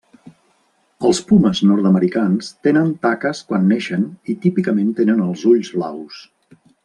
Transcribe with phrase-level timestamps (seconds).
[1.09, 6.23] Els pumes nord-americans tenen taques quan neixen i típicament tenen els ulls blaus.